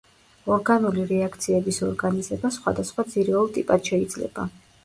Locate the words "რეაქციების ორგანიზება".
1.11-2.53